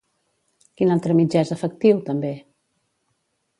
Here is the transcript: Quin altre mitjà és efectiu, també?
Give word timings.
Quin 0.79 0.93
altre 0.95 1.17
mitjà 1.19 1.45
és 1.47 1.53
efectiu, 1.57 2.01
també? 2.09 2.35